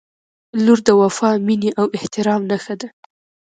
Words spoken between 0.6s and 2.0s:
•لور د وفا، مینې او